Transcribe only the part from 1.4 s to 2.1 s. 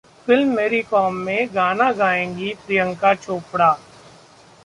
गाना